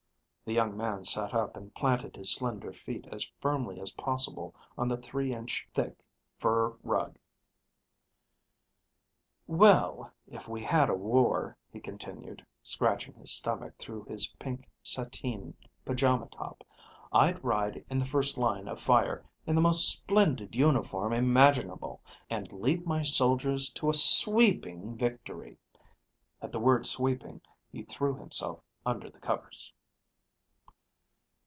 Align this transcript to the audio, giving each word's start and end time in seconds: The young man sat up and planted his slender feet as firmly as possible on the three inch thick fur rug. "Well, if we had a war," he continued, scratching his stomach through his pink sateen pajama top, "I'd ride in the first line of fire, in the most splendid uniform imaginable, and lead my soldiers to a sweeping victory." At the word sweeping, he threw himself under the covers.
The 0.43 0.55
young 0.55 0.75
man 0.75 1.05
sat 1.05 1.33
up 1.33 1.55
and 1.55 1.73
planted 1.73 2.17
his 2.17 2.33
slender 2.35 2.73
feet 2.73 3.07
as 3.09 3.31
firmly 3.39 3.79
as 3.79 3.93
possible 3.93 4.53
on 4.77 4.89
the 4.89 4.97
three 4.97 5.33
inch 5.33 5.65
thick 5.71 6.03
fur 6.39 6.75
rug. 6.83 7.17
"Well, 9.47 10.11
if 10.27 10.49
we 10.49 10.61
had 10.61 10.89
a 10.89 10.93
war," 10.93 11.55
he 11.71 11.79
continued, 11.79 12.45
scratching 12.63 13.13
his 13.13 13.31
stomach 13.31 13.77
through 13.77 14.03
his 14.05 14.27
pink 14.39 14.67
sateen 14.83 15.53
pajama 15.85 16.27
top, 16.27 16.65
"I'd 17.13 17.41
ride 17.41 17.85
in 17.89 17.97
the 17.97 18.05
first 18.05 18.37
line 18.37 18.67
of 18.67 18.77
fire, 18.77 19.23
in 19.47 19.55
the 19.55 19.61
most 19.61 19.89
splendid 19.89 20.53
uniform 20.53 21.13
imaginable, 21.13 22.01
and 22.29 22.51
lead 22.51 22.85
my 22.85 23.03
soldiers 23.03 23.71
to 23.73 23.89
a 23.89 23.93
sweeping 23.93 24.97
victory." 24.97 25.57
At 26.41 26.51
the 26.51 26.59
word 26.59 26.85
sweeping, 26.87 27.39
he 27.71 27.83
threw 27.83 28.15
himself 28.15 28.61
under 28.85 29.09
the 29.09 29.19
covers. 29.19 29.71